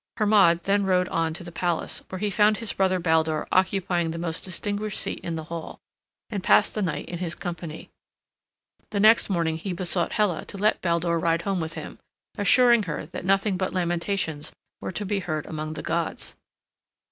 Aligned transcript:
Hermod 0.17 0.63
then 0.63 0.83
rode 0.83 1.07
on 1.09 1.31
to 1.35 1.43
the 1.43 1.51
palace, 1.51 2.01
where 2.09 2.17
he 2.17 2.31
found 2.31 2.57
his 2.57 2.73
brother 2.73 2.97
Baldur 2.97 3.47
occupying 3.51 4.09
the 4.09 4.17
most 4.17 4.43
distinguished 4.43 4.99
seat 4.99 5.19
in 5.19 5.35
the 5.35 5.43
hall, 5.43 5.79
and 6.31 6.43
passed 6.43 6.73
the 6.73 6.81
night 6.81 7.07
in 7.07 7.19
his 7.19 7.35
company. 7.35 7.91
The 8.89 8.99
next 8.99 9.29
morning 9.29 9.57
he 9.57 9.73
besought 9.73 10.13
Hela 10.13 10.43
to 10.45 10.57
let 10.57 10.81
Baldur 10.81 11.19
ride 11.19 11.43
home 11.43 11.59
with 11.59 11.75
him, 11.75 11.99
assuring 12.35 12.81
her 12.89 13.05
that 13.05 13.25
nothing 13.25 13.57
but 13.57 13.73
lamentations 13.73 14.51
were 14.79 14.91
to 14.91 15.05
be 15.05 15.19
heard 15.19 15.45
among 15.45 15.73
the 15.73 15.83
gods. 15.83 16.33